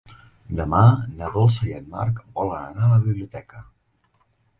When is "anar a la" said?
2.71-2.99